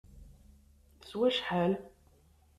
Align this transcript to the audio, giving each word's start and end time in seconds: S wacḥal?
S 0.99 1.11
wacḥal? 1.17 1.73